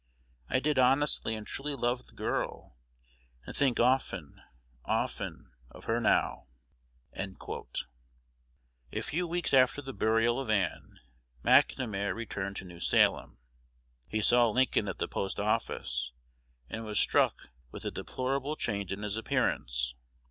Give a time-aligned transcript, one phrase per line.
[0.49, 2.75] I did honestly and truly love the girl,
[3.45, 4.41] and think often,
[4.83, 6.47] often, of her now.'"
[7.15, 10.99] A few weeks after the burial of Ann,
[11.45, 13.37] McNamar returned to New Salem.
[14.07, 16.13] He saw Lincoln at the post office,
[16.67, 19.93] and was struck with the deplorable change in his appearance.